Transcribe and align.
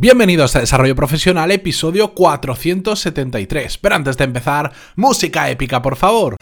Bienvenidos 0.00 0.54
a 0.54 0.60
Desarrollo 0.60 0.94
Profesional, 0.94 1.50
episodio 1.50 2.14
473. 2.14 3.78
Pero 3.78 3.96
antes 3.96 4.16
de 4.16 4.22
empezar, 4.22 4.72
música 4.94 5.50
épica, 5.50 5.82
por 5.82 5.96
favor. 5.96 6.36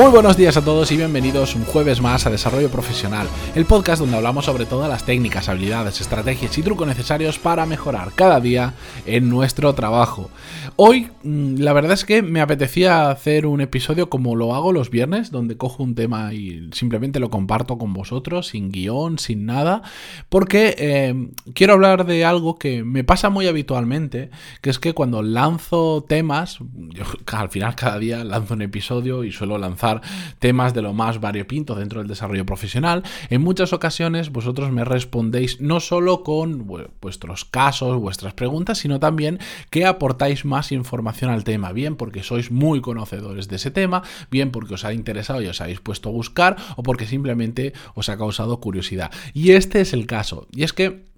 Muy 0.00 0.10
buenos 0.10 0.38
días 0.38 0.56
a 0.56 0.64
todos 0.64 0.90
y 0.92 0.96
bienvenidos 0.96 1.54
un 1.54 1.66
jueves 1.66 2.00
más 2.00 2.24
a 2.24 2.30
Desarrollo 2.30 2.70
Profesional, 2.70 3.28
el 3.54 3.66
podcast 3.66 4.00
donde 4.00 4.16
hablamos 4.16 4.46
sobre 4.46 4.64
todas 4.64 4.88
las 4.88 5.04
técnicas, 5.04 5.50
habilidades, 5.50 6.00
estrategias 6.00 6.56
y 6.56 6.62
trucos 6.62 6.88
necesarios 6.88 7.38
para 7.38 7.66
mejorar 7.66 8.12
cada 8.14 8.40
día 8.40 8.72
en 9.04 9.28
nuestro 9.28 9.74
trabajo. 9.74 10.30
Hoy, 10.76 11.10
mm, 11.22 11.56
la 11.56 11.74
verdad 11.74 11.92
es 11.92 12.06
que 12.06 12.22
me 12.22 12.40
apetecía 12.40 13.10
hacer 13.10 13.44
un 13.44 13.60
episodio 13.60 14.08
como 14.08 14.36
lo 14.36 14.54
hago 14.54 14.72
los 14.72 14.88
viernes, 14.88 15.30
donde 15.30 15.58
cojo 15.58 15.82
un 15.82 15.94
tema 15.94 16.32
y 16.32 16.70
simplemente 16.72 17.20
lo 17.20 17.28
comparto 17.28 17.76
con 17.76 17.92
vosotros, 17.92 18.46
sin 18.46 18.72
guion, 18.72 19.18
sin 19.18 19.44
nada, 19.44 19.82
porque 20.30 20.76
eh, 20.78 21.28
quiero 21.52 21.74
hablar 21.74 22.06
de 22.06 22.24
algo 22.24 22.56
que 22.56 22.84
me 22.84 23.04
pasa 23.04 23.28
muy 23.28 23.48
habitualmente, 23.48 24.30
que 24.62 24.70
es 24.70 24.78
que 24.78 24.94
cuando 24.94 25.22
lanzo 25.22 26.06
temas, 26.08 26.60
yo 26.72 27.04
al 27.36 27.50
final 27.50 27.74
cada 27.74 27.98
día 27.98 28.24
lanzo 28.24 28.54
un 28.54 28.62
episodio 28.62 29.24
y 29.24 29.32
suelo 29.32 29.58
lanzar 29.58 29.89
temas 30.38 30.74
de 30.74 30.82
lo 30.82 30.92
más 30.92 31.20
variopinto 31.20 31.74
dentro 31.74 32.00
del 32.00 32.08
desarrollo 32.08 32.46
profesional, 32.46 33.02
en 33.28 33.42
muchas 33.42 33.72
ocasiones 33.72 34.30
vosotros 34.30 34.70
me 34.70 34.84
respondéis 34.84 35.60
no 35.60 35.80
solo 35.80 36.22
con 36.22 36.66
vuestros 36.66 37.44
casos, 37.44 37.98
vuestras 37.98 38.34
preguntas, 38.34 38.78
sino 38.78 39.00
también 39.00 39.38
que 39.70 39.86
aportáis 39.86 40.44
más 40.44 40.72
información 40.72 41.30
al 41.30 41.44
tema, 41.44 41.72
bien 41.72 41.96
porque 41.96 42.22
sois 42.22 42.50
muy 42.50 42.80
conocedores 42.80 43.48
de 43.48 43.56
ese 43.56 43.70
tema, 43.70 44.02
bien 44.30 44.50
porque 44.50 44.74
os 44.74 44.84
ha 44.84 44.92
interesado 44.92 45.42
y 45.42 45.46
os 45.46 45.60
habéis 45.60 45.80
puesto 45.80 46.08
a 46.08 46.12
buscar 46.12 46.56
o 46.76 46.82
porque 46.82 47.06
simplemente 47.06 47.72
os 47.94 48.08
ha 48.08 48.16
causado 48.16 48.60
curiosidad. 48.60 49.10
Y 49.34 49.52
este 49.52 49.80
es 49.80 49.92
el 49.92 50.06
caso, 50.06 50.46
y 50.52 50.62
es 50.62 50.72
que 50.72 51.09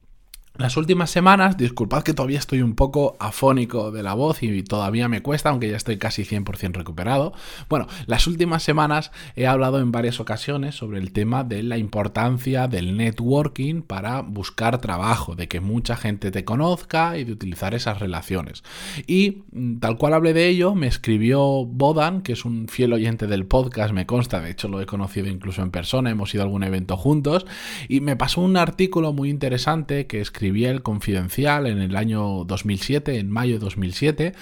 las 0.59 0.77
últimas 0.77 1.11
semanas, 1.11 1.57
disculpad 1.57 2.03
que 2.03 2.13
todavía 2.13 2.39
estoy 2.39 2.61
un 2.61 2.75
poco 2.75 3.17
afónico 3.19 3.91
de 3.91 4.03
la 4.03 4.13
voz 4.13 4.43
y 4.43 4.63
todavía 4.63 5.09
me 5.09 5.23
cuesta, 5.23 5.49
aunque 5.49 5.71
ya 5.71 5.79
estoy 5.79 5.97
casi 5.97 6.25
100% 6.25 6.75
recuperado. 6.75 7.33
Bueno, 7.71 7.87
las 8.07 8.27
últimas 8.27 8.63
semanas 8.63 9.13
he 9.35 9.47
hablado 9.47 9.81
en 9.81 9.93
varias 9.93 10.21
ocasiones 10.21 10.75
sobre 10.75 10.99
el 10.99 11.13
tema 11.13 11.43
de 11.43 11.63
la 11.63 11.79
importancia 11.79 12.69
del 12.69 12.99
networking 12.99 13.81
para 13.81 14.21
buscar 14.21 14.79
trabajo, 14.79 15.35
de 15.35 15.49
que 15.49 15.61
mucha 15.61 15.97
gente 15.97 16.31
te 16.31 16.45
conozca 16.45 17.17
y 17.17 17.25
de 17.25 17.33
utilizar 17.33 17.75
esas 17.75 17.99
relaciones. 17.99 18.63
Y 19.07 19.45
mm, 19.53 19.79
tal 19.79 19.97
cual 19.97 20.13
hablé 20.13 20.35
de 20.35 20.49
ello, 20.49 20.75
me 20.75 20.87
escribió 20.87 21.65
Bodan, 21.65 22.21
que 22.21 22.35
es 22.35 22.45
un 22.45 22.69
fiel 22.69 22.93
oyente 22.93 23.27
del 23.27 23.47
podcast, 23.47 23.95
me 23.95 24.05
consta, 24.05 24.41
de 24.41 24.51
hecho 24.51 24.69
lo 24.69 24.83
he 24.83 24.87
conocido 24.87 25.29
incluso 25.29 25.63
en 25.63 25.71
persona, 25.71 26.11
hemos 26.11 26.35
ido 26.35 26.43
a 26.43 26.45
algún 26.45 26.63
evento 26.63 26.99
juntos, 26.99 27.47
y 27.89 28.03
me 28.03 28.17
pasó 28.17 28.43
un 28.43 28.59
artículo 28.59 29.15
muy 29.15 29.31
interesante 29.31 30.07
que 30.07 30.21
escribió 30.21 30.42
Confidencial 30.83 31.67
en 31.67 31.79
el 31.79 31.97
año 31.97 32.45
2007, 32.45 33.19
en 33.19 33.31
mayo 33.31 33.55
de 33.55 33.61
2007, 33.61 34.35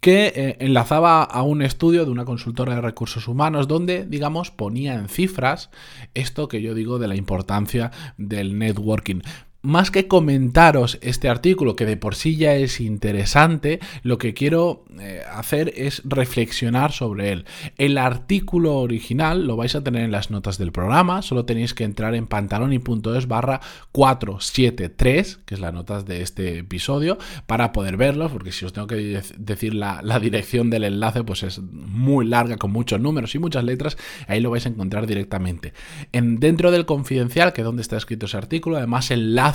que 0.00 0.32
eh, 0.34 0.56
enlazaba 0.58 1.22
a 1.22 1.42
un 1.42 1.62
estudio 1.62 2.04
de 2.04 2.10
una 2.10 2.24
consultora 2.24 2.74
de 2.74 2.80
recursos 2.80 3.28
humanos 3.28 3.68
donde, 3.68 4.04
digamos, 4.04 4.50
ponía 4.50 4.94
en 4.94 5.08
cifras 5.08 5.70
esto 6.14 6.48
que 6.48 6.60
yo 6.60 6.74
digo 6.74 6.98
de 6.98 7.06
la 7.06 7.14
importancia 7.14 7.92
del 8.16 8.58
networking 8.58 9.20
más 9.62 9.92
que 9.92 10.08
comentaros 10.08 10.98
este 11.02 11.28
artículo, 11.28 11.76
que 11.76 11.86
de 11.86 11.96
por 11.96 12.16
sí 12.16 12.36
ya 12.36 12.54
es 12.56 12.80
interesante, 12.80 13.78
lo 14.02 14.18
que 14.18 14.34
quiero 14.34 14.84
eh, 15.00 15.22
hacer 15.32 15.72
es 15.76 16.02
reflexionar 16.04 16.90
sobre 16.90 17.30
él. 17.30 17.44
El 17.78 17.96
artículo 17.96 18.76
original 18.78 19.46
lo 19.46 19.56
vais 19.56 19.76
a 19.76 19.84
tener 19.84 20.02
en 20.02 20.10
las 20.10 20.30
notas 20.30 20.58
del 20.58 20.72
programa, 20.72 21.22
solo 21.22 21.44
tenéis 21.44 21.74
que 21.74 21.84
entrar 21.84 22.16
en 22.16 22.26
pantaloni.es 22.26 23.28
barra 23.28 23.60
473, 23.92 25.40
que 25.46 25.54
es 25.54 25.60
las 25.60 25.72
notas 25.72 26.06
de 26.06 26.22
este 26.22 26.58
episodio, 26.58 27.18
para 27.46 27.72
poder 27.72 27.96
verlo, 27.96 28.28
porque 28.28 28.50
si 28.50 28.64
os 28.64 28.72
tengo 28.72 28.88
que 28.88 29.22
decir 29.38 29.74
la, 29.74 30.02
dirección 30.20 30.70
del 30.70 30.84
enlace, 30.84 31.24
pues 31.24 31.42
es 31.44 31.60
muy 31.60 32.26
larga, 32.26 32.56
con 32.56 32.72
muchos 32.72 33.00
números 33.00 33.34
y 33.34 33.38
muchas 33.38 33.64
letras, 33.64 33.96
ahí 34.26 34.40
lo 34.40 34.50
vais 34.50 34.66
a 34.66 34.68
encontrar 34.68 35.06
directamente. 35.06 35.72
En, 36.10 36.40
dentro 36.40 36.70
del 36.72 36.84
confidencial, 36.84 37.52
que 37.52 37.60
es 37.60 37.64
donde 37.64 37.82
está 37.82 37.96
escrito 37.96 38.26
ese 38.26 38.36
artículo, 38.36 38.76
además 38.76 39.10
enlace 39.10 39.51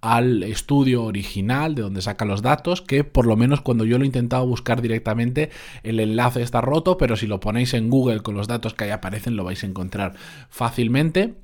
al 0.00 0.42
estudio 0.42 1.04
original 1.04 1.74
de 1.74 1.82
donde 1.82 2.02
saca 2.02 2.24
los 2.24 2.42
datos, 2.42 2.82
que 2.82 3.04
por 3.04 3.26
lo 3.26 3.36
menos 3.36 3.60
cuando 3.60 3.84
yo 3.84 3.98
lo 3.98 4.04
he 4.04 4.06
intentado 4.06 4.46
buscar 4.46 4.82
directamente, 4.82 5.50
el 5.82 6.00
enlace 6.00 6.42
está 6.42 6.60
roto, 6.60 6.98
pero 6.98 7.16
si 7.16 7.26
lo 7.26 7.40
ponéis 7.40 7.74
en 7.74 7.90
Google 7.90 8.20
con 8.20 8.34
los 8.34 8.48
datos 8.48 8.74
que 8.74 8.84
ahí 8.84 8.90
aparecen, 8.90 9.36
lo 9.36 9.44
vais 9.44 9.62
a 9.62 9.66
encontrar 9.66 10.14
fácilmente. 10.48 11.34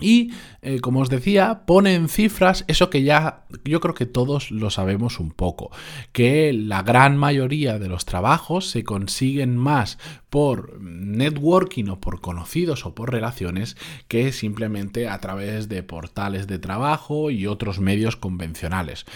Y, 0.00 0.32
eh, 0.62 0.80
como 0.80 1.00
os 1.00 1.08
decía, 1.08 1.62
pone 1.66 1.94
en 1.94 2.08
cifras 2.08 2.64
eso 2.68 2.90
que 2.90 3.02
ya 3.02 3.44
yo 3.64 3.80
creo 3.80 3.94
que 3.94 4.06
todos 4.06 4.50
lo 4.50 4.70
sabemos 4.70 5.20
un 5.20 5.30
poco, 5.30 5.70
que 6.12 6.52
la 6.52 6.82
gran 6.82 7.16
mayoría 7.16 7.78
de 7.78 7.88
los 7.88 8.04
trabajos 8.04 8.70
se 8.70 8.84
consiguen 8.84 9.56
más 9.56 9.98
por 10.28 10.80
networking 10.80 11.88
o 11.88 12.00
por 12.00 12.20
conocidos 12.20 12.86
o 12.86 12.94
por 12.94 13.10
relaciones 13.10 13.76
que 14.08 14.32
simplemente 14.32 15.08
a 15.08 15.18
través 15.18 15.68
de 15.68 15.82
portales 15.82 16.46
de 16.46 16.58
trabajo 16.58 17.30
y 17.30 17.46
otros 17.46 17.80
medios 17.80 18.16
convencionales. 18.16 19.06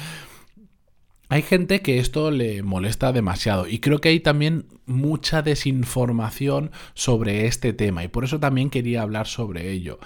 Hay 1.28 1.42
gente 1.42 1.80
que 1.80 1.98
esto 1.98 2.30
le 2.30 2.62
molesta 2.62 3.12
demasiado 3.12 3.66
y 3.66 3.78
creo 3.78 4.00
que 4.00 4.10
hay 4.10 4.20
también 4.20 4.66
mucha 4.84 5.40
desinformación 5.40 6.70
sobre 6.92 7.46
este 7.46 7.72
tema 7.72 8.04
y 8.04 8.08
por 8.08 8.24
eso 8.24 8.40
también 8.40 8.68
quería 8.68 9.00
hablar 9.00 9.26
sobre 9.26 9.72
ello. 9.72 9.98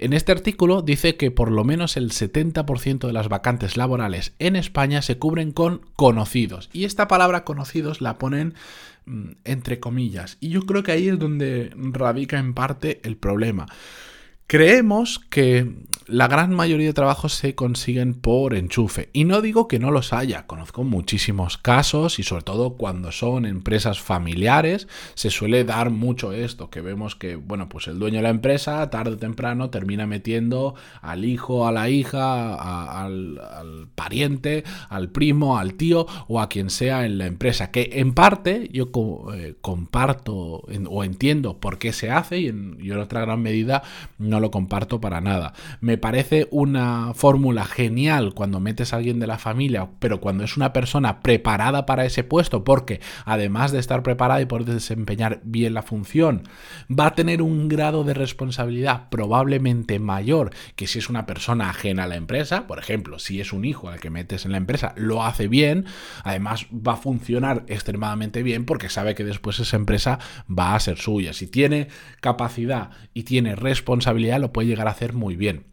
En 0.00 0.12
este 0.12 0.32
artículo 0.32 0.82
dice 0.82 1.16
que 1.16 1.30
por 1.30 1.52
lo 1.52 1.62
menos 1.62 1.96
el 1.96 2.10
70% 2.10 3.06
de 3.06 3.12
las 3.12 3.28
vacantes 3.28 3.76
laborales 3.76 4.34
en 4.40 4.56
España 4.56 5.00
se 5.02 5.16
cubren 5.16 5.52
con 5.52 5.82
conocidos 5.94 6.70
y 6.72 6.84
esta 6.84 7.06
palabra 7.06 7.44
conocidos 7.44 8.00
la 8.00 8.18
ponen 8.18 8.54
mm, 9.06 9.30
entre 9.44 9.78
comillas 9.78 10.38
y 10.40 10.48
yo 10.48 10.62
creo 10.62 10.82
que 10.82 10.92
ahí 10.92 11.08
es 11.08 11.18
donde 11.20 11.70
radica 11.76 12.38
en 12.38 12.52
parte 12.52 13.00
el 13.04 13.16
problema. 13.16 13.66
Creemos 14.46 15.20
que 15.30 15.84
la 16.06 16.28
gran 16.28 16.52
mayoría 16.52 16.88
de 16.88 16.92
trabajos 16.92 17.32
se 17.32 17.54
consiguen 17.54 18.14
por 18.14 18.54
enchufe. 18.54 19.08
Y 19.12 19.24
no 19.24 19.40
digo 19.40 19.68
que 19.68 19.78
no 19.78 19.90
los 19.90 20.12
haya, 20.12 20.46
conozco 20.46 20.84
muchísimos 20.84 21.56
casos 21.56 22.18
y 22.18 22.22
sobre 22.22 22.42
todo 22.42 22.74
cuando 22.74 23.10
son 23.10 23.46
empresas 23.46 24.00
familiares 24.00 24.86
se 25.14 25.30
suele 25.30 25.64
dar 25.64 25.90
mucho 25.90 26.32
esto, 26.32 26.68
que 26.68 26.82
vemos 26.82 27.16
que, 27.16 27.36
bueno, 27.36 27.68
pues 27.68 27.86
el 27.88 27.98
dueño 27.98 28.18
de 28.18 28.24
la 28.24 28.28
empresa 28.28 28.88
tarde 28.90 29.12
o 29.12 29.16
temprano 29.16 29.70
termina 29.70 30.06
metiendo 30.06 30.74
al 31.00 31.24
hijo, 31.24 31.66
a 31.66 31.72
la 31.72 31.88
hija, 31.88 33.02
al, 33.02 33.88
pariente, 33.94 34.64
al 34.90 35.08
primo, 35.08 35.58
al 35.58 35.74
tío 35.74 36.06
o 36.28 36.40
a 36.40 36.48
quien 36.48 36.68
sea 36.68 37.06
en 37.06 37.18
la 37.18 37.26
empresa, 37.26 37.70
que 37.70 37.90
en 37.94 38.12
parte 38.12 38.68
yo 38.72 38.90
eh, 39.34 39.54
comparto 39.60 40.34
o 40.34 41.04
entiendo 41.04 41.58
por 41.58 41.78
qué 41.78 41.92
se 41.92 42.10
hace 42.10 42.40
y 42.40 42.48
en, 42.48 42.76
y 42.80 42.90
en 42.90 42.98
otra 42.98 43.22
gran 43.22 43.40
medida 43.40 43.82
no 44.18 44.33
lo 44.40 44.50
comparto 44.50 45.00
para 45.00 45.20
nada. 45.20 45.52
Me 45.80 45.98
parece 45.98 46.48
una 46.50 47.12
fórmula 47.14 47.64
genial 47.64 48.34
cuando 48.34 48.60
metes 48.60 48.92
a 48.92 48.96
alguien 48.96 49.20
de 49.20 49.26
la 49.26 49.38
familia, 49.38 49.88
pero 49.98 50.20
cuando 50.20 50.44
es 50.44 50.56
una 50.56 50.72
persona 50.72 51.20
preparada 51.20 51.86
para 51.86 52.04
ese 52.04 52.24
puesto, 52.24 52.64
porque 52.64 53.00
además 53.24 53.72
de 53.72 53.78
estar 53.78 54.02
preparada 54.02 54.40
y 54.40 54.46
poder 54.46 54.66
desempeñar 54.66 55.40
bien 55.44 55.74
la 55.74 55.82
función, 55.82 56.42
va 56.90 57.06
a 57.06 57.14
tener 57.14 57.42
un 57.42 57.68
grado 57.68 58.04
de 58.04 58.14
responsabilidad 58.14 59.08
probablemente 59.10 59.98
mayor 59.98 60.50
que 60.76 60.86
si 60.86 60.98
es 60.98 61.08
una 61.08 61.26
persona 61.26 61.70
ajena 61.70 62.04
a 62.04 62.06
la 62.06 62.16
empresa, 62.16 62.66
por 62.66 62.78
ejemplo, 62.78 63.18
si 63.18 63.40
es 63.40 63.52
un 63.52 63.64
hijo 63.64 63.88
al 63.88 64.00
que 64.00 64.10
metes 64.10 64.44
en 64.44 64.52
la 64.52 64.58
empresa, 64.58 64.94
lo 64.96 65.24
hace 65.24 65.48
bien, 65.48 65.86
además 66.22 66.66
va 66.72 66.94
a 66.94 66.96
funcionar 66.96 67.64
extremadamente 67.68 68.42
bien 68.42 68.64
porque 68.64 68.88
sabe 68.88 69.14
que 69.14 69.24
después 69.24 69.58
esa 69.60 69.76
empresa 69.76 70.18
va 70.50 70.74
a 70.74 70.80
ser 70.80 70.98
suya. 70.98 71.32
Si 71.32 71.46
tiene 71.46 71.88
capacidad 72.20 72.90
y 73.12 73.24
tiene 73.24 73.56
responsabilidad, 73.56 74.23
lo 74.38 74.52
puede 74.52 74.68
llegar 74.68 74.88
a 74.88 74.92
hacer 74.92 75.12
muy 75.12 75.36
bien. 75.36 75.64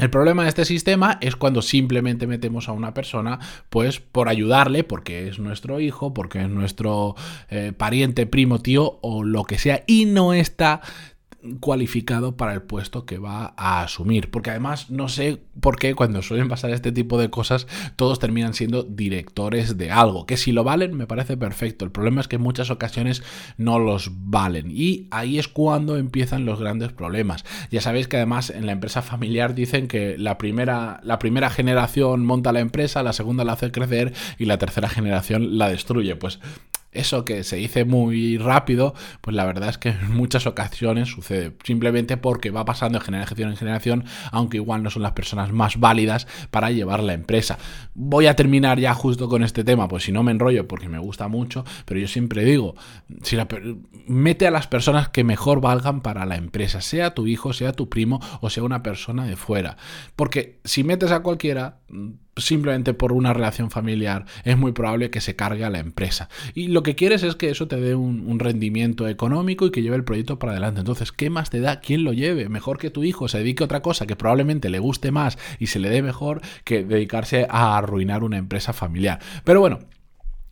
El 0.00 0.08
problema 0.08 0.44
de 0.44 0.48
este 0.48 0.64
sistema 0.64 1.18
es 1.20 1.36
cuando 1.36 1.60
simplemente 1.60 2.26
metemos 2.26 2.68
a 2.68 2.72
una 2.72 2.94
persona, 2.94 3.38
pues 3.68 4.00
por 4.00 4.30
ayudarle, 4.30 4.82
porque 4.82 5.28
es 5.28 5.38
nuestro 5.38 5.78
hijo, 5.78 6.14
porque 6.14 6.40
es 6.40 6.48
nuestro 6.48 7.16
eh, 7.50 7.72
pariente, 7.76 8.26
primo, 8.26 8.60
tío 8.60 8.98
o 9.02 9.22
lo 9.24 9.44
que 9.44 9.58
sea, 9.58 9.84
y 9.86 10.06
no 10.06 10.32
está 10.32 10.80
cualificado 11.60 12.36
para 12.36 12.52
el 12.52 12.62
puesto 12.62 13.06
que 13.06 13.18
va 13.18 13.54
a 13.56 13.82
asumir. 13.82 14.30
Porque 14.30 14.50
además 14.50 14.90
no 14.90 15.08
sé 15.08 15.40
por 15.60 15.78
qué 15.78 15.94
cuando 15.94 16.22
suelen 16.22 16.48
pasar 16.48 16.70
este 16.70 16.92
tipo 16.92 17.18
de 17.18 17.30
cosas 17.30 17.66
todos 17.96 18.18
terminan 18.18 18.54
siendo 18.54 18.82
directores 18.82 19.76
de 19.78 19.90
algo. 19.90 20.26
Que 20.26 20.36
si 20.36 20.52
lo 20.52 20.64
valen 20.64 20.96
me 20.96 21.06
parece 21.06 21.36
perfecto. 21.36 21.84
El 21.84 21.90
problema 21.90 22.20
es 22.20 22.28
que 22.28 22.36
en 22.36 22.42
muchas 22.42 22.70
ocasiones 22.70 23.22
no 23.56 23.78
los 23.78 24.10
valen. 24.12 24.70
Y 24.70 25.08
ahí 25.10 25.38
es 25.38 25.48
cuando 25.48 25.96
empiezan 25.96 26.44
los 26.44 26.60
grandes 26.60 26.92
problemas. 26.92 27.44
Ya 27.70 27.80
sabéis 27.80 28.08
que 28.08 28.16
además 28.16 28.50
en 28.50 28.66
la 28.66 28.72
empresa 28.72 29.02
familiar 29.02 29.54
dicen 29.54 29.88
que 29.88 30.16
la 30.18 30.38
primera, 30.38 31.00
la 31.02 31.18
primera 31.18 31.50
generación 31.50 32.24
monta 32.24 32.52
la 32.52 32.60
empresa, 32.60 33.02
la 33.02 33.12
segunda 33.12 33.44
la 33.44 33.52
hace 33.52 33.72
crecer 33.72 34.12
y 34.38 34.44
la 34.44 34.58
tercera 34.58 34.88
generación 34.88 35.58
la 35.58 35.68
destruye. 35.68 36.16
Pues 36.16 36.40
eso 36.92 37.24
que 37.24 37.44
se 37.44 37.56
dice 37.56 37.84
muy 37.84 38.36
rápido, 38.38 38.94
pues 39.20 39.36
la 39.36 39.44
verdad 39.44 39.68
es 39.68 39.78
que 39.78 39.90
en 39.90 40.12
muchas 40.12 40.46
ocasiones 40.46 41.08
sucede 41.08 41.56
simplemente 41.64 42.16
porque 42.16 42.50
va 42.50 42.64
pasando 42.64 42.98
de 42.98 43.04
generación 43.04 43.50
en 43.50 43.56
generación, 43.56 44.04
aunque 44.32 44.56
igual 44.56 44.82
no 44.82 44.90
son 44.90 45.02
las 45.02 45.12
personas 45.12 45.52
más 45.52 45.78
válidas 45.78 46.26
para 46.50 46.70
llevar 46.70 47.02
la 47.02 47.14
empresa. 47.14 47.58
Voy 47.94 48.26
a 48.26 48.36
terminar 48.36 48.78
ya 48.80 48.94
justo 48.94 49.28
con 49.28 49.42
este 49.42 49.64
tema, 49.64 49.88
pues 49.88 50.04
si 50.04 50.12
no 50.12 50.22
me 50.22 50.32
enrollo 50.32 50.66
porque 50.66 50.88
me 50.88 50.98
gusta 50.98 51.28
mucho, 51.28 51.64
pero 51.84 52.00
yo 52.00 52.08
siempre 52.08 52.44
digo, 52.44 52.74
si 53.22 53.36
mete 54.06 54.46
a 54.46 54.50
las 54.50 54.66
personas 54.66 55.08
que 55.08 55.24
mejor 55.24 55.60
valgan 55.60 56.00
para 56.00 56.26
la 56.26 56.36
empresa, 56.36 56.80
sea 56.80 57.14
tu 57.14 57.26
hijo, 57.26 57.52
sea 57.52 57.72
tu 57.72 57.88
primo 57.88 58.20
o 58.40 58.50
sea 58.50 58.64
una 58.64 58.82
persona 58.82 59.24
de 59.24 59.36
fuera, 59.36 59.76
porque 60.16 60.60
si 60.64 60.84
metes 60.84 61.12
a 61.12 61.20
cualquiera 61.20 61.78
simplemente 62.36 62.94
por 62.94 63.12
una 63.12 63.32
relación 63.32 63.70
familiar, 63.70 64.24
es 64.44 64.56
muy 64.56 64.72
probable 64.72 65.10
que 65.10 65.20
se 65.20 65.36
cargue 65.36 65.64
a 65.64 65.70
la 65.70 65.78
empresa. 65.78 66.28
Y 66.54 66.68
lo 66.68 66.82
que 66.82 66.94
quieres 66.94 67.22
es 67.22 67.36
que 67.36 67.50
eso 67.50 67.68
te 67.68 67.76
dé 67.76 67.94
un, 67.94 68.38
rendimiento 68.40 69.06
económico 69.06 69.66
y 69.66 69.70
que 69.70 69.82
lleve 69.82 69.96
el 69.96 70.04
proyecto 70.04 70.38
para 70.38 70.52
adelante. 70.52 70.80
Entonces, 70.80 71.12
¿qué 71.12 71.28
más 71.28 71.50
te 71.50 71.60
da? 71.60 71.80
¿Quién 71.80 72.04
lo 72.04 72.14
lleve? 72.14 72.48
Mejor 72.48 72.78
que 72.78 72.88
tu 72.88 73.04
hijo 73.04 73.28
se 73.28 73.38
dedique 73.38 73.62
a 73.62 73.66
otra 73.66 73.82
cosa 73.82 74.06
que 74.06 74.16
probablemente 74.16 74.70
le 74.70 74.78
guste 74.78 75.10
más 75.10 75.36
y 75.58 75.66
se 75.66 75.78
le 75.78 75.90
dé 75.90 76.00
mejor 76.02 76.40
que 76.64 76.84
dedicarse 76.84 77.46
a 77.50 77.76
arruinar 77.76 78.24
una 78.24 78.38
empresa 78.38 78.72
familiar. 78.72 79.20
Pero 79.44 79.60
bueno, 79.60 79.80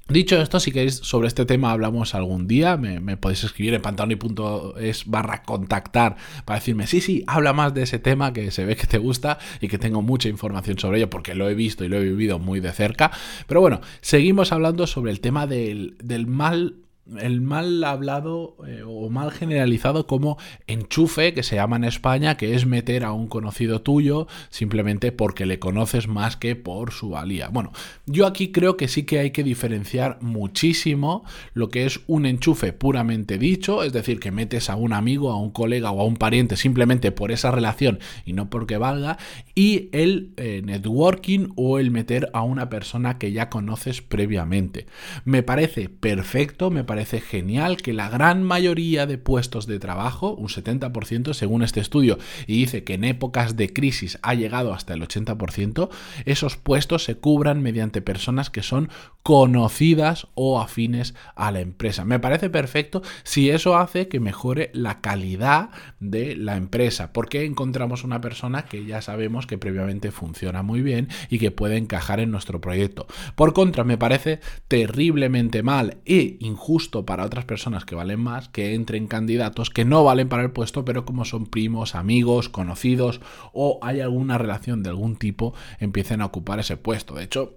Dicho 0.08 0.40
esto, 0.40 0.58
si 0.58 0.72
queréis 0.72 0.94
sobre 0.94 1.28
este 1.28 1.44
tema 1.44 1.70
hablamos 1.70 2.14
algún 2.14 2.46
día, 2.46 2.78
me, 2.78 3.18
podéis 3.18 3.44
escribir 3.44 3.74
en 3.74 3.82
pantaloni.es 3.82 5.04
barra 5.04 5.42
contactar 5.42 6.16
para 6.46 6.58
decirme, 6.58 6.86
sí, 6.86 7.02
sí, 7.02 7.24
habla 7.26 7.52
más 7.52 7.74
de 7.74 7.82
ese 7.82 7.98
tema 7.98 8.32
que 8.32 8.50
se 8.50 8.64
ve 8.64 8.74
que 8.74 8.86
te 8.86 8.96
gusta 8.96 9.38
y 9.60 9.68
que 9.68 9.76
tengo 9.76 10.00
mucha 10.00 10.30
información 10.30 10.78
sobre 10.78 10.96
ello 10.96 11.10
porque 11.10 11.34
lo 11.34 11.46
he 11.50 11.54
visto 11.54 11.84
y 11.84 11.88
lo 11.88 11.98
he 11.98 12.04
vivido 12.04 12.38
muy 12.38 12.60
de 12.60 12.72
cerca. 12.72 13.10
Pero 13.46 13.60
bueno, 13.60 13.82
seguimos 14.00 14.50
hablando 14.50 14.86
sobre 14.86 15.12
el 15.12 15.20
tema 15.20 15.46
del, 15.46 15.98
del 16.02 16.26
mal 16.26 16.76
el 17.20 17.40
mal 17.40 17.82
hablado 17.84 18.56
eh, 18.66 18.82
o 18.86 19.08
mal 19.08 19.30
generalizado 19.30 20.06
como 20.06 20.36
enchufe, 20.66 21.32
que 21.32 21.42
se 21.42 21.56
llama 21.56 21.76
en 21.76 21.84
España, 21.84 22.36
que 22.36 22.54
es 22.54 22.66
meter 22.66 23.04
a 23.04 23.12
un 23.12 23.28
conocido 23.28 23.80
tuyo 23.80 24.26
simplemente 24.50 25.12
porque 25.12 25.46
le 25.46 25.58
conoces 25.58 26.08
más 26.08 26.36
que 26.36 26.56
por 26.56 26.92
su 26.92 27.10
valía. 27.10 27.48
Bueno, 27.48 27.72
yo 28.06 28.26
aquí 28.26 28.52
creo 28.52 28.76
que 28.76 28.88
sí 28.88 29.04
que 29.04 29.18
hay 29.18 29.30
que 29.30 29.42
diferenciar 29.42 30.18
muchísimo 30.20 31.24
lo 31.54 31.70
que 31.70 31.86
es 31.86 32.00
un 32.06 32.26
enchufe 32.26 32.72
puramente 32.72 33.38
dicho, 33.38 33.82
es 33.82 33.92
decir, 33.92 34.20
que 34.20 34.30
metes 34.30 34.68
a 34.68 34.76
un 34.76 34.92
amigo, 34.92 35.30
a 35.30 35.36
un 35.36 35.50
colega 35.50 35.90
o 35.90 36.00
a 36.00 36.04
un 36.04 36.16
pariente 36.16 36.56
simplemente 36.56 37.12
por 37.12 37.32
esa 37.32 37.50
relación 37.50 38.00
y 38.24 38.32
no 38.34 38.50
porque 38.50 38.76
valga, 38.76 39.18
y 39.54 39.88
el 39.92 40.32
eh, 40.36 40.62
networking 40.64 41.48
o 41.56 41.78
el 41.78 41.90
meter 41.90 42.30
a 42.34 42.42
una 42.42 42.68
persona 42.68 43.18
que 43.18 43.32
ya 43.32 43.48
conoces 43.48 44.02
previamente. 44.02 44.86
Me 45.24 45.42
parece 45.42 45.88
perfecto, 45.88 46.70
me 46.70 46.84
parece 46.84 46.97
parece 46.98 47.20
genial 47.20 47.76
que 47.76 47.92
la 47.92 48.08
gran 48.08 48.42
mayoría 48.42 49.06
de 49.06 49.18
puestos 49.18 49.68
de 49.68 49.78
trabajo, 49.78 50.34
un 50.34 50.48
70% 50.48 51.32
según 51.32 51.62
este 51.62 51.78
estudio, 51.78 52.18
y 52.48 52.54
dice 52.54 52.82
que 52.82 52.94
en 52.94 53.04
épocas 53.04 53.54
de 53.54 53.72
crisis 53.72 54.18
ha 54.22 54.34
llegado 54.34 54.74
hasta 54.74 54.94
el 54.94 55.02
80%, 55.02 55.90
esos 56.24 56.56
puestos 56.56 57.04
se 57.04 57.14
cubran 57.14 57.62
mediante 57.62 58.02
personas 58.02 58.50
que 58.50 58.64
son 58.64 58.90
conocidas 59.22 60.26
o 60.34 60.60
afines 60.60 61.14
a 61.36 61.52
la 61.52 61.60
empresa. 61.60 62.04
Me 62.04 62.18
parece 62.18 62.50
perfecto 62.50 63.02
si 63.22 63.48
eso 63.48 63.76
hace 63.76 64.08
que 64.08 64.18
mejore 64.18 64.70
la 64.74 65.00
calidad 65.00 65.70
de 66.00 66.34
la 66.34 66.56
empresa, 66.56 67.12
porque 67.12 67.44
encontramos 67.44 68.02
una 68.02 68.20
persona 68.20 68.64
que 68.64 68.86
ya 68.86 69.02
sabemos 69.02 69.46
que 69.46 69.56
previamente 69.56 70.10
funciona 70.10 70.64
muy 70.64 70.82
bien 70.82 71.06
y 71.30 71.38
que 71.38 71.52
puede 71.52 71.76
encajar 71.76 72.18
en 72.18 72.32
nuestro 72.32 72.60
proyecto. 72.60 73.06
Por 73.36 73.52
contra, 73.52 73.84
me 73.84 73.98
parece 73.98 74.40
terriblemente 74.66 75.62
mal 75.62 75.98
e 76.04 76.38
injusto 76.40 76.87
para 76.88 77.24
otras 77.24 77.44
personas 77.44 77.84
que 77.84 77.94
valen 77.94 78.20
más 78.20 78.48
que 78.48 78.74
entren 78.74 79.06
candidatos 79.06 79.70
que 79.70 79.84
no 79.84 80.04
valen 80.04 80.28
para 80.28 80.42
el 80.42 80.50
puesto, 80.50 80.84
pero 80.84 81.04
como 81.04 81.24
son 81.24 81.46
primos, 81.46 81.94
amigos, 81.94 82.48
conocidos 82.48 83.20
o 83.52 83.78
hay 83.82 84.00
alguna 84.00 84.38
relación 84.38 84.82
de 84.82 84.90
algún 84.90 85.16
tipo, 85.16 85.54
empiecen 85.80 86.20
a 86.20 86.26
ocupar 86.26 86.58
ese 86.60 86.76
puesto. 86.76 87.14
De 87.14 87.24
hecho, 87.24 87.54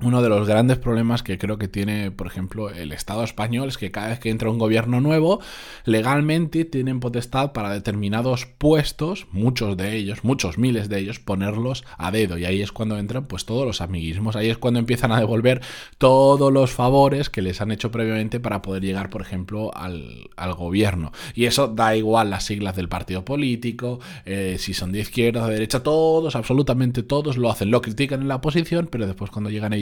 uno 0.00 0.22
de 0.22 0.28
los 0.28 0.48
grandes 0.48 0.78
problemas 0.78 1.22
que 1.22 1.38
creo 1.38 1.58
que 1.58 1.68
tiene, 1.68 2.10
por 2.10 2.26
ejemplo, 2.26 2.70
el 2.70 2.92
Estado 2.92 3.22
español 3.22 3.68
es 3.68 3.78
que 3.78 3.90
cada 3.90 4.08
vez 4.08 4.18
que 4.18 4.30
entra 4.30 4.50
un 4.50 4.58
gobierno 4.58 5.00
nuevo, 5.00 5.40
legalmente 5.84 6.64
tienen 6.64 7.00
potestad 7.00 7.52
para 7.52 7.70
determinados 7.70 8.46
puestos, 8.46 9.26
muchos 9.30 9.76
de 9.76 9.96
ellos, 9.96 10.24
muchos 10.24 10.58
miles 10.58 10.88
de 10.88 10.98
ellos, 10.98 11.20
ponerlos 11.20 11.84
a 11.98 12.10
dedo. 12.10 12.36
Y 12.36 12.44
ahí 12.44 12.62
es 12.62 12.72
cuando 12.72 12.98
entran 12.98 13.26
pues 13.26 13.44
todos 13.44 13.66
los 13.66 13.80
amiguismos, 13.80 14.34
ahí 14.34 14.50
es 14.50 14.58
cuando 14.58 14.80
empiezan 14.80 15.12
a 15.12 15.18
devolver 15.18 15.60
todos 15.98 16.52
los 16.52 16.72
favores 16.72 17.30
que 17.30 17.42
les 17.42 17.60
han 17.60 17.70
hecho 17.70 17.90
previamente 17.90 18.40
para 18.40 18.62
poder 18.62 18.82
llegar, 18.82 19.10
por 19.10 19.22
ejemplo, 19.22 19.70
al, 19.74 20.30
gobierno. 20.56 21.12
Y 21.34 21.46
eso 21.46 21.68
da 21.68 21.96
igual 21.96 22.30
las 22.30 22.44
siglas 22.44 22.76
del 22.76 22.88
partido 22.88 23.24
político, 23.24 24.00
eh, 24.24 24.56
si 24.58 24.74
son 24.74 24.92
de 24.92 25.00
izquierda 25.00 25.44
o 25.44 25.46
de 25.46 25.54
derecha, 25.54 25.82
todos, 25.82 26.36
absolutamente 26.36 27.02
todos 27.02 27.36
lo 27.36 27.50
hacen, 27.50 27.70
lo 27.70 27.80
critican 27.80 28.22
en 28.22 28.28
la 28.28 28.36
oposición, 28.36 28.88
pero 28.90 29.06
después 29.06 29.30
cuando 29.30 29.48
llegan 29.48 29.72
ellos 29.72 29.81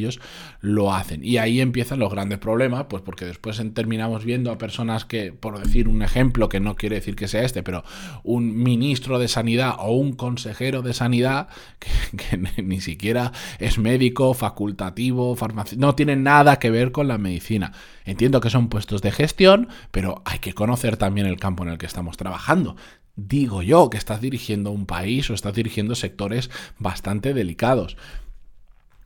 lo 0.60 0.92
hacen. 0.94 1.24
Y 1.24 1.38
ahí 1.38 1.60
empiezan 1.60 1.98
los 1.98 2.10
grandes 2.10 2.38
problemas, 2.38 2.86
pues 2.88 3.02
porque 3.02 3.24
después 3.24 3.62
terminamos 3.74 4.24
viendo 4.24 4.50
a 4.50 4.58
personas 4.58 5.04
que, 5.04 5.32
por 5.32 5.58
decir 5.58 5.88
un 5.88 6.02
ejemplo, 6.02 6.48
que 6.48 6.60
no 6.60 6.76
quiere 6.76 6.96
decir 6.96 7.16
que 7.16 7.28
sea 7.28 7.42
este, 7.42 7.62
pero 7.62 7.84
un 8.22 8.62
ministro 8.62 9.18
de 9.18 9.28
sanidad 9.28 9.74
o 9.78 9.92
un 9.92 10.12
consejero 10.12 10.82
de 10.82 10.94
sanidad, 10.94 11.48
que, 11.78 12.62
ni 12.62 12.80
siquiera 12.80 13.32
es 13.58 13.78
médico, 13.78 14.34
facultativo, 14.34 15.36
farmacéutico, 15.36 15.86
no 15.86 15.94
tiene 15.94 16.16
nada 16.16 16.58
que 16.58 16.70
ver 16.70 16.92
con 16.92 17.08
la 17.08 17.18
medicina. 17.18 17.72
Entiendo 18.04 18.40
que 18.40 18.50
son 18.50 18.68
puestos 18.68 19.02
de 19.02 19.12
gestión, 19.12 19.68
pero 19.90 20.22
hay 20.24 20.38
que 20.38 20.52
conocer 20.52 20.96
también 20.96 21.26
el 21.26 21.38
campo 21.38 21.62
en 21.62 21.70
el 21.70 21.78
que 21.78 21.86
estamos 21.86 22.16
trabajando 22.16 22.76
digo 23.16 23.62
yo, 23.62 23.90
que 23.90 23.98
estás 23.98 24.20
dirigiendo 24.20 24.70
un 24.70 24.86
país 24.86 25.28
o 25.30 25.34
estás 25.34 25.54
dirigiendo 25.54 25.94
sectores 25.94 26.50
bastante 26.78 27.34
delicados. 27.34 27.96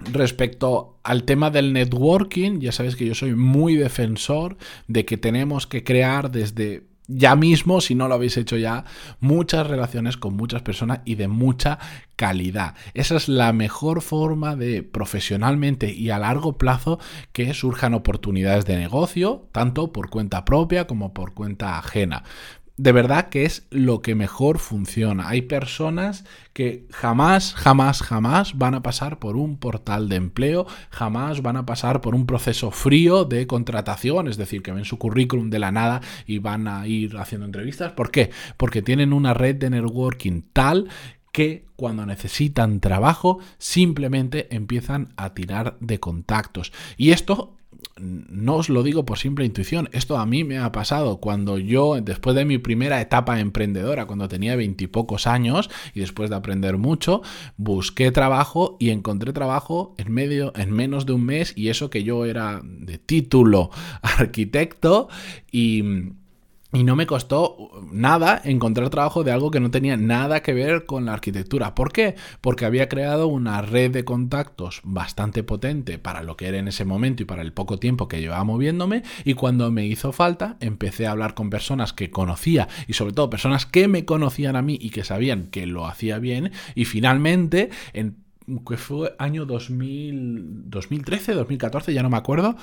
Respecto 0.00 0.98
al 1.02 1.24
tema 1.24 1.50
del 1.50 1.72
networking, 1.72 2.60
ya 2.60 2.72
sabes 2.72 2.96
que 2.96 3.06
yo 3.06 3.14
soy 3.14 3.34
muy 3.34 3.76
defensor 3.76 4.56
de 4.86 5.04
que 5.04 5.16
tenemos 5.16 5.66
que 5.66 5.82
crear 5.82 6.30
desde 6.30 6.84
ya 7.06 7.36
mismo, 7.36 7.80
si 7.80 7.94
no 7.94 8.08
lo 8.08 8.14
habéis 8.14 8.36
hecho 8.36 8.56
ya, 8.56 8.84
muchas 9.20 9.66
relaciones 9.66 10.16
con 10.16 10.36
muchas 10.36 10.62
personas 10.62 11.00
y 11.04 11.16
de 11.16 11.28
mucha 11.28 11.78
calidad. 12.16 12.74
Esa 12.94 13.16
es 13.16 13.28
la 13.28 13.52
mejor 13.52 14.00
forma 14.00 14.56
de 14.56 14.82
profesionalmente 14.82 15.92
y 15.92 16.10
a 16.10 16.18
largo 16.18 16.56
plazo 16.56 16.98
que 17.32 17.52
surjan 17.52 17.94
oportunidades 17.94 18.64
de 18.64 18.76
negocio, 18.76 19.48
tanto 19.52 19.92
por 19.92 20.08
cuenta 20.08 20.44
propia 20.44 20.86
como 20.86 21.12
por 21.12 21.34
cuenta 21.34 21.78
ajena 21.78 22.24
de 22.76 22.90
verdad 22.90 23.28
que 23.28 23.44
es 23.44 23.66
lo 23.70 24.02
que 24.02 24.14
mejor 24.14 24.58
funciona. 24.58 25.28
Hay 25.28 25.42
personas 25.42 26.24
que 26.52 26.86
jamás, 26.90 27.54
jamás, 27.54 28.02
jamás 28.02 28.58
van 28.58 28.74
a 28.74 28.82
pasar 28.82 29.20
por 29.20 29.36
un 29.36 29.58
portal 29.58 30.08
de 30.08 30.16
empleo, 30.16 30.66
jamás 30.90 31.40
van 31.40 31.56
a 31.56 31.66
pasar 31.66 32.00
por 32.00 32.14
un 32.14 32.26
proceso 32.26 32.72
frío 32.72 33.24
de 33.24 33.46
contratación, 33.46 34.26
es 34.26 34.36
decir, 34.36 34.62
que 34.62 34.72
ven 34.72 34.84
su 34.84 34.98
currículum 34.98 35.50
de 35.50 35.60
la 35.60 35.70
nada 35.70 36.00
y 36.26 36.38
van 36.38 36.66
a 36.66 36.86
ir 36.88 37.16
haciendo 37.16 37.46
entrevistas. 37.46 37.92
¿Por 37.92 38.10
qué? 38.10 38.30
Porque 38.56 38.82
tienen 38.82 39.12
una 39.12 39.34
red 39.34 39.54
de 39.54 39.70
networking 39.70 40.42
tal 40.52 40.88
que 41.30 41.66
cuando 41.76 42.06
necesitan 42.06 42.80
trabajo 42.80 43.38
simplemente 43.58 44.54
empiezan 44.54 45.12
a 45.16 45.34
tirar 45.34 45.76
de 45.80 45.98
contactos. 45.98 46.72
Y 46.96 47.10
esto 47.10 47.56
no 47.96 48.56
os 48.56 48.68
lo 48.68 48.82
digo 48.82 49.04
por 49.04 49.18
simple 49.18 49.44
intuición, 49.44 49.88
esto 49.92 50.18
a 50.18 50.26
mí 50.26 50.42
me 50.42 50.58
ha 50.58 50.72
pasado 50.72 51.18
cuando 51.18 51.58
yo, 51.58 52.00
después 52.00 52.34
de 52.34 52.44
mi 52.44 52.58
primera 52.58 53.00
etapa 53.00 53.40
emprendedora, 53.40 54.06
cuando 54.06 54.28
tenía 54.28 54.56
veintipocos 54.56 55.26
años 55.26 55.70
y 55.94 56.00
después 56.00 56.30
de 56.30 56.36
aprender 56.36 56.76
mucho, 56.76 57.22
busqué 57.56 58.10
trabajo 58.10 58.76
y 58.80 58.90
encontré 58.90 59.32
trabajo 59.32 59.94
en 59.98 60.12
medio, 60.12 60.52
en 60.56 60.72
menos 60.72 61.06
de 61.06 61.12
un 61.12 61.24
mes 61.24 61.52
y 61.56 61.68
eso 61.68 61.90
que 61.90 62.02
yo 62.02 62.24
era 62.24 62.60
de 62.64 62.98
título 62.98 63.70
arquitecto 64.02 65.08
y 65.52 65.84
y 66.74 66.82
no 66.82 66.96
me 66.96 67.06
costó 67.06 67.70
nada 67.92 68.40
encontrar 68.44 68.90
trabajo 68.90 69.22
de 69.22 69.30
algo 69.30 69.52
que 69.52 69.60
no 69.60 69.70
tenía 69.70 69.96
nada 69.96 70.42
que 70.42 70.52
ver 70.52 70.86
con 70.86 71.06
la 71.06 71.12
arquitectura. 71.12 71.74
¿Por 71.74 71.92
qué? 71.92 72.16
Porque 72.40 72.64
había 72.64 72.88
creado 72.88 73.28
una 73.28 73.62
red 73.62 73.92
de 73.92 74.04
contactos 74.04 74.80
bastante 74.82 75.44
potente 75.44 75.98
para 75.98 76.24
lo 76.24 76.36
que 76.36 76.48
era 76.48 76.58
en 76.58 76.66
ese 76.66 76.84
momento 76.84 77.22
y 77.22 77.26
para 77.26 77.42
el 77.42 77.52
poco 77.52 77.78
tiempo 77.78 78.08
que 78.08 78.20
llevaba 78.20 78.42
moviéndome. 78.42 79.04
Y 79.24 79.34
cuando 79.34 79.70
me 79.70 79.86
hizo 79.86 80.10
falta, 80.10 80.56
empecé 80.58 81.06
a 81.06 81.12
hablar 81.12 81.34
con 81.34 81.48
personas 81.48 81.92
que 81.92 82.10
conocía 82.10 82.68
y 82.88 82.94
sobre 82.94 83.12
todo 83.12 83.30
personas 83.30 83.66
que 83.66 83.86
me 83.86 84.04
conocían 84.04 84.56
a 84.56 84.62
mí 84.62 84.76
y 84.80 84.90
que 84.90 85.04
sabían 85.04 85.46
que 85.46 85.66
lo 85.66 85.86
hacía 85.86 86.18
bien. 86.18 86.50
Y 86.74 86.86
finalmente, 86.86 87.70
en 87.92 88.16
que 88.68 88.76
fue 88.76 89.14
año 89.18 89.46
2000, 89.46 90.70
2013, 90.70 91.34
2014, 91.34 91.94
ya 91.94 92.02
no 92.02 92.10
me 92.10 92.16
acuerdo 92.16 92.56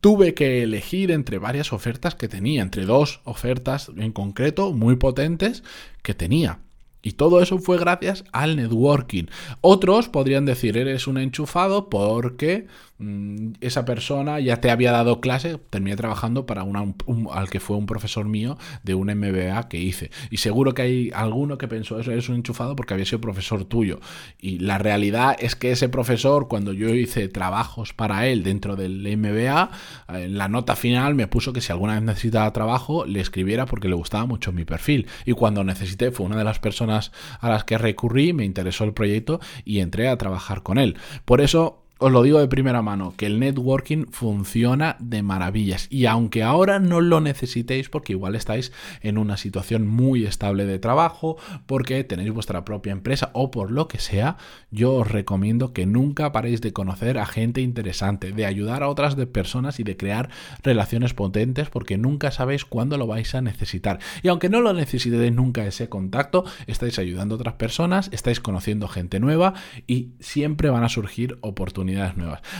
tuve 0.00 0.34
que 0.34 0.62
elegir 0.62 1.10
entre 1.10 1.38
varias 1.38 1.72
ofertas 1.72 2.14
que 2.14 2.28
tenía, 2.28 2.62
entre 2.62 2.84
dos 2.84 3.20
ofertas 3.24 3.90
en 3.96 4.12
concreto 4.12 4.72
muy 4.72 4.96
potentes 4.96 5.62
que 6.02 6.14
tenía. 6.14 6.60
Y 7.02 7.12
todo 7.12 7.40
eso 7.40 7.58
fue 7.58 7.78
gracias 7.78 8.24
al 8.32 8.56
networking. 8.56 9.26
Otros 9.60 10.08
podrían 10.08 10.44
decir, 10.44 10.76
eres 10.76 11.06
un 11.06 11.18
enchufado 11.18 11.88
porque 11.88 12.66
Mm, 12.98 13.52
esa 13.60 13.84
persona 13.84 14.40
ya 14.40 14.62
te 14.62 14.70
había 14.70 14.90
dado 14.90 15.20
clase, 15.20 15.58
terminé 15.68 15.96
trabajando 15.96 16.46
para 16.46 16.62
una, 16.62 16.94
al 17.30 17.50
que 17.50 17.60
fue 17.60 17.76
un 17.76 17.84
profesor 17.84 18.26
mío 18.26 18.56
de 18.84 18.94
un 18.94 19.08
MBA 19.08 19.68
que 19.68 19.78
hice. 19.78 20.10
Y 20.30 20.38
seguro 20.38 20.72
que 20.72 20.82
hay 20.82 21.10
alguno 21.14 21.58
que 21.58 21.68
pensó 21.68 22.00
eso, 22.00 22.12
es 22.12 22.28
un 22.30 22.36
enchufado 22.36 22.74
porque 22.74 22.94
había 22.94 23.04
sido 23.04 23.20
profesor 23.20 23.64
tuyo. 23.64 24.00
Y 24.40 24.60
la 24.60 24.78
realidad 24.78 25.36
es 25.38 25.56
que 25.56 25.72
ese 25.72 25.90
profesor, 25.90 26.48
cuando 26.48 26.72
yo 26.72 26.88
hice 26.94 27.28
trabajos 27.28 27.92
para 27.92 28.26
él 28.28 28.42
dentro 28.42 28.76
del 28.76 29.16
MBA, 29.16 29.70
en 30.08 30.38
la 30.38 30.48
nota 30.48 30.74
final 30.74 31.14
me 31.14 31.26
puso 31.26 31.52
que 31.52 31.60
si 31.60 31.72
alguna 31.72 31.94
vez 31.94 32.02
necesitaba 32.02 32.52
trabajo, 32.54 33.04
le 33.04 33.20
escribiera 33.20 33.66
porque 33.66 33.88
le 33.88 33.94
gustaba 33.94 34.24
mucho 34.24 34.52
mi 34.52 34.64
perfil. 34.64 35.06
Y 35.26 35.32
cuando 35.32 35.64
necesité, 35.64 36.10
fue 36.12 36.24
una 36.24 36.38
de 36.38 36.44
las 36.44 36.60
personas 36.60 36.85
a 36.90 37.48
las 37.48 37.64
que 37.64 37.78
recurrí, 37.78 38.32
me 38.32 38.44
interesó 38.44 38.84
el 38.84 38.92
proyecto 38.92 39.40
y 39.64 39.80
entré 39.80 40.08
a 40.08 40.16
trabajar 40.16 40.62
con 40.62 40.78
él. 40.78 40.96
Por 41.24 41.40
eso 41.40 41.85
os 41.98 42.12
lo 42.12 42.22
digo 42.22 42.38
de 42.38 42.48
primera 42.48 42.82
mano, 42.82 43.14
que 43.16 43.24
el 43.24 43.40
networking 43.40 44.04
funciona 44.10 44.96
de 45.00 45.22
maravillas. 45.22 45.86
Y 45.88 46.04
aunque 46.04 46.42
ahora 46.42 46.78
no 46.78 47.00
lo 47.00 47.22
necesitéis, 47.22 47.88
porque 47.88 48.12
igual 48.12 48.34
estáis 48.34 48.70
en 49.00 49.16
una 49.16 49.38
situación 49.38 49.86
muy 49.86 50.26
estable 50.26 50.66
de 50.66 50.78
trabajo, 50.78 51.38
porque 51.64 52.04
tenéis 52.04 52.32
vuestra 52.32 52.66
propia 52.66 52.92
empresa 52.92 53.30
o 53.32 53.50
por 53.50 53.70
lo 53.70 53.88
que 53.88 53.98
sea, 53.98 54.36
yo 54.70 54.92
os 54.92 55.10
recomiendo 55.10 55.72
que 55.72 55.86
nunca 55.86 56.32
paréis 56.32 56.60
de 56.60 56.74
conocer 56.74 57.16
a 57.16 57.24
gente 57.24 57.62
interesante, 57.62 58.32
de 58.32 58.44
ayudar 58.44 58.82
a 58.82 58.88
otras 58.88 59.14
personas 59.14 59.80
y 59.80 59.82
de 59.82 59.96
crear 59.96 60.28
relaciones 60.62 61.14
potentes, 61.14 61.70
porque 61.70 61.96
nunca 61.96 62.30
sabéis 62.30 62.66
cuándo 62.66 62.98
lo 62.98 63.06
vais 63.06 63.34
a 63.34 63.40
necesitar. 63.40 64.00
Y 64.22 64.28
aunque 64.28 64.50
no 64.50 64.60
lo 64.60 64.74
necesitéis 64.74 65.32
nunca 65.32 65.66
ese 65.66 65.88
contacto, 65.88 66.44
estáis 66.66 66.98
ayudando 66.98 67.36
a 67.36 67.38
otras 67.38 67.54
personas, 67.54 68.10
estáis 68.12 68.40
conociendo 68.40 68.86
gente 68.86 69.18
nueva 69.18 69.54
y 69.86 70.10
siempre 70.20 70.68
van 70.68 70.84
a 70.84 70.90
surgir 70.90 71.38
oportunidades 71.40 71.85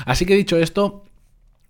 Así 0.04 0.26
que 0.26 0.34
dicho 0.34 0.56
esto, 0.56 1.04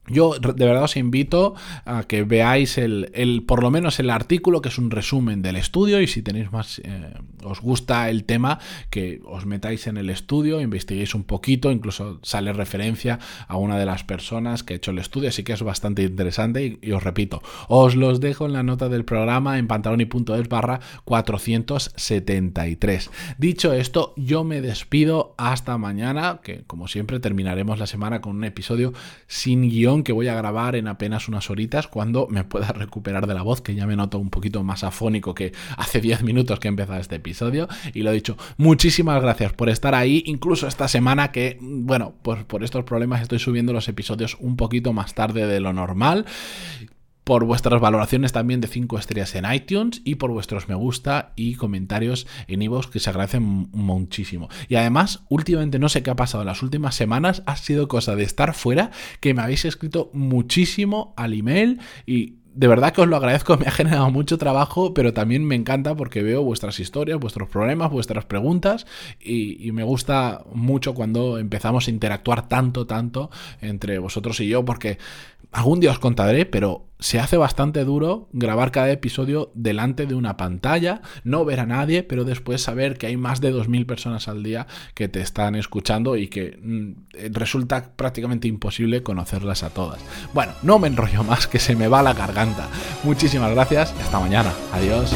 yo 0.09 0.39
de 0.39 0.65
verdad 0.65 0.85
os 0.85 0.97
invito 0.97 1.55
a 1.85 2.05
que 2.05 2.25
veáis 2.25 2.79
el, 2.79 3.45
por 3.47 3.63
lo 3.63 3.71
menos 3.71 3.99
el 4.01 4.11
artículo, 4.11 4.61
que 4.61 4.69
es 4.69 4.79
un 4.79 4.91
resumen 4.91 5.43
del 5.43 5.57
estudio, 5.57 6.01
y 6.01 6.07
si 6.07 6.23
tenéis 6.23 6.53
más, 6.53 6.81
eh, 6.85 7.13
os 7.43 7.61
gusta 7.61 8.09
el 8.11 8.25
tema, 8.25 8.59
que 8.91 9.21
os 9.25 9.47
metáis 9.47 9.87
en 9.87 9.97
el 9.97 10.11
estudio, 10.11 10.61
investiguéis 10.61 11.15
un 11.15 11.25
poquito, 11.25 11.71
incluso 11.71 12.21
sale 12.23 12.53
referencia 12.53 13.19
a 13.49 13.57
una 13.57 13.79
de 13.79 13.87
las 13.87 14.05
personas 14.05 14.63
que 14.63 14.75
ha 14.75 14.77
hecho 14.77 14.91
el 14.91 14.99
estudio, 14.99 15.31
así 15.31 15.43
que 15.43 15.53
es 15.53 15.63
bastante 15.63 16.03
interesante 16.03 16.79
y, 16.81 16.93
os 16.93 17.03
repito, 17.03 17.43
os 17.69 17.97
los 17.97 18.21
dejo 18.21 18.47
en 18.47 18.53
la 18.53 18.63
nota 18.63 18.89
del 18.89 19.05
programa 19.05 19.59
en 19.59 19.67
pantaloni.es 19.67 20.49
barra 20.49 20.81
473. 21.05 23.11
Dicho 23.39 23.73
esto, 23.73 24.15
yo 24.17 24.45
me 24.45 24.61
despido 24.61 25.35
hasta 25.39 25.79
mañana, 25.79 26.41
que 26.43 26.65
como 26.67 26.89
siempre 26.89 27.21
terminaremos 27.21 27.79
la 27.79 27.87
semana 27.87 28.21
con 28.21 28.37
un 28.37 28.45
episodio 28.45 28.93
sin 29.27 29.69
guion 29.69 29.96
que 30.03 30.13
voy 30.13 30.29
a 30.29 30.35
grabar 30.35 30.77
en 30.77 30.89
apenas 30.89 31.29
unas 31.29 31.51
horitas 31.51 31.87
cuando 31.87 32.27
me 32.29 32.45
pueda 32.45 32.69
recuperar 32.69 33.27
de 33.27 33.35
la 33.35 33.43
voz, 33.43 33.61
que 33.61 33.75
ya 33.75 33.87
me 33.87 33.97
noto 33.97 34.19
un 34.19 34.31
poquito 34.31 34.63
más 34.63 34.85
afónico 34.85 35.35
que 35.35 35.53
hace 35.77 36.01
10 36.01 36.23
minutos 36.23 36.59
que 36.61 36.69
he 36.69 36.71
empezado 36.71 37.01
este 37.01 37.17
episodio. 37.17 37.69
Y 37.95 38.03
lo 38.03 38.11
he 38.11 38.15
dicho, 38.15 38.37
muchísimas 38.57 39.21
gracias 39.21 39.53
por 39.53 39.69
estar 39.69 39.95
ahí, 39.95 40.23
incluso 40.27 40.67
esta 40.67 40.89
semana 40.89 41.33
que, 41.33 41.59
bueno, 41.61 42.15
pues 42.23 42.45
por 42.45 42.65
estos 42.65 42.85
problemas 42.85 43.23
estoy 43.23 43.39
subiendo 43.39 43.73
los 43.73 43.89
episodios 43.89 44.37
un 44.41 44.57
poquito 44.57 44.93
más 44.93 45.15
tarde 45.15 45.47
de 45.47 45.61
lo 45.61 45.73
normal 45.73 46.27
por 47.27 47.43
vuestras 47.43 47.81
valoraciones 47.81 48.31
también 48.31 48.61
de 48.61 48.69
5 48.69 49.01
estrellas 49.01 49.35
en 49.35 49.53
iTunes 49.53 50.01
y 50.05 50.15
por 50.15 50.31
vuestros 50.31 50.69
me 50.69 50.77
gusta 50.77 51.33
y 51.35 51.57
comentarios 51.57 52.29
en 52.47 52.63
iVoox 52.63 52.87
que 52.87 53.01
se 53.01 53.11
agradecen 53.11 53.69
muchísimo. 53.73 54.49
Y 54.69 54.77
además, 54.77 55.25
últimamente 55.29 55.81
no 55.81 55.89
sé 55.89 56.05
qué 56.05 56.11
ha 56.11 56.15
pasado 56.15 56.43
en 56.43 56.47
las 56.47 56.63
últimas 56.63 56.95
semanas, 56.95 57.43
ha 57.47 57.57
sido 57.57 57.89
cosa 57.89 58.15
de 58.15 58.23
estar 58.23 58.55
fuera 58.55 58.93
que 59.19 59.35
me 59.35 59.43
habéis 59.43 59.65
escrito 59.65 60.09
muchísimo 60.13 61.15
al 61.17 61.33
email 61.33 61.81
y 62.07 62.37
de 62.57 62.69
verdad 62.69 62.93
que 62.93 63.03
os 63.03 63.09
lo 63.09 63.17
agradezco, 63.17 63.57
me 63.59 63.67
ha 63.67 63.71
generado 63.71 64.11
mucho 64.11 64.39
trabajo, 64.39 64.95
pero 64.95 65.13
también 65.13 65.45
me 65.45 65.55
encanta 65.55 65.95
porque 65.95 66.23
veo 66.23 66.43
vuestras 66.43 66.81
historias, 66.81 67.19
vuestros 67.21 67.49
problemas, 67.49 67.91
vuestras 67.91 68.25
preguntas 68.25 68.87
y, 69.21 69.71
me 69.73 69.83
gusta 69.83 70.45
mucho 70.55 70.95
cuando 70.95 71.39
empezamos 71.39 71.87
a 71.87 71.91
interactuar 71.91 72.49
tanto, 72.49 72.87
tanto 72.87 73.31
entre 73.61 73.99
vosotros 73.99 74.41
y 74.41 74.47
yo, 74.49 74.65
porque 74.65 74.99
algún 75.53 75.81
día 75.81 75.91
os 75.91 75.99
contaré, 75.99 76.47
pero 76.47 76.87
se 76.99 77.19
hace 77.19 77.37
bastante 77.37 77.85
duro 77.85 78.29
grabar 78.33 78.73
cada 78.73 78.91
episodio 78.91 79.51
delante 79.55 80.07
de 80.07 80.15
una 80.15 80.37
pantalla, 80.37 81.03
no 81.25 81.45
ver 81.45 81.61
a 81.61 81.67
nadie, 81.67 82.03
pero 82.03 82.25
después 82.25 82.63
saber 82.63 82.97
que 82.99 83.07
hay 83.07 83.17
más 83.17 83.41
de 83.41 83.53
2.000 83.53 83.87
personas 83.87 84.29
al 84.29 84.43
día 84.43 84.67
que 84.95 85.09
te 85.09 85.21
están 85.21 85.55
escuchando 85.55 86.17
y 86.17 86.29
que 86.29 86.59
mm, 86.63 87.33
resulta 87.33 87.93
prácticamente 87.95 88.49
imposible 88.49 89.03
conocerlas 89.03 89.63
a 89.63 89.71
todas. 89.71 90.01
Bueno, 90.33 90.53
no 90.63 90.79
me 90.79 90.89
enrollo 90.89 91.25
más, 91.25 91.47
que 91.47 91.59
se 91.59 91.77
me 91.77 91.89
va 91.89 92.03
la 92.03 92.15
garganta. 92.15 92.69
Muchísimas 93.05 93.51
gracias 93.53 93.95
hasta 94.01 94.21
mañana. 94.21 94.53
Adiós. 94.73 95.13